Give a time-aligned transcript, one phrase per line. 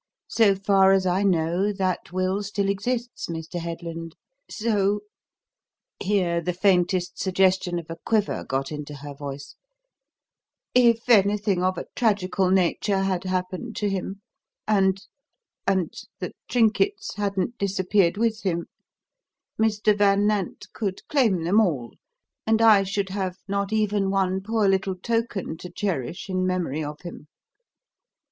[0.29, 3.59] So far as I know, that will still exists, Mr.
[3.59, 4.15] Headland;
[4.49, 5.01] so"
[6.01, 9.53] here the faintest suggestion of a quiver got into her voice
[10.73, 14.23] "if anything of a tragical nature had happened to him,
[14.67, 15.05] and
[15.67, 18.65] and the trinkets hadn't disappeared with him,
[19.61, 19.95] Mr.
[19.95, 21.93] Van Nant could claim them all,
[22.47, 27.01] and I should have not even one poor little token to cherish in memory of
[27.01, 27.27] him.